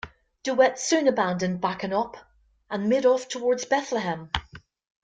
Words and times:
De 0.41 0.51
Wet 0.51 0.79
soon 0.79 1.07
abandoned 1.07 1.61
Bakenkop 1.61 2.17
and 2.71 2.89
made 2.89 3.05
off 3.05 3.27
towards 3.27 3.65
Bethlehem. 3.65 4.31